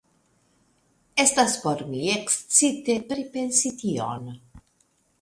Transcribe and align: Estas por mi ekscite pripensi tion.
Estas 1.25 1.59
por 1.67 1.85
mi 1.91 2.01
ekscite 2.15 2.99
pripensi 3.13 3.77
tion. 3.85 4.37